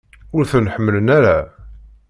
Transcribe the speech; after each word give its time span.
Ur 0.35 0.43
ten-ḥemmlen 0.51 1.07
ara? 1.17 1.37